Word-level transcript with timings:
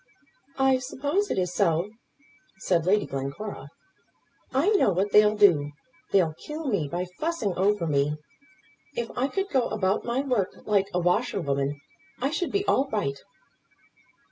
"I 0.57 0.79
suppose 0.79 1.29
it 1.29 1.37
is 1.37 1.53
so," 1.53 1.91
said 2.57 2.87
Lady 2.87 3.05
Glencora. 3.05 3.67
"I 4.51 4.69
know 4.69 4.89
what 4.89 5.11
they'll 5.11 5.35
do. 5.35 5.73
They'll 6.11 6.33
kill 6.43 6.65
me 6.69 6.87
by 6.87 7.05
fussing 7.19 7.53
over 7.55 7.85
me. 7.85 8.17
If 8.95 9.11
I 9.15 9.27
could 9.27 9.49
go 9.49 9.67
about 9.69 10.03
my 10.03 10.21
work 10.21 10.55
like 10.65 10.87
a 10.91 10.97
washerwoman, 10.99 11.79
I 12.19 12.31
should 12.31 12.51
be 12.51 12.65
all 12.65 12.89
right." 12.91 13.19